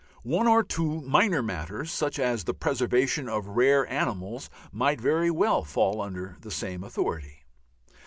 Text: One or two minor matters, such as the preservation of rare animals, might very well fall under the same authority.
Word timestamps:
One 0.23 0.47
or 0.47 0.63
two 0.63 1.01
minor 1.01 1.43
matters, 1.43 1.91
such 1.91 2.17
as 2.17 2.43
the 2.45 2.55
preservation 2.55 3.29
of 3.29 3.45
rare 3.49 3.85
animals, 3.85 4.49
might 4.71 4.99
very 4.99 5.29
well 5.29 5.63
fall 5.63 6.01
under 6.01 6.37
the 6.41 6.49
same 6.49 6.83
authority. 6.83 7.43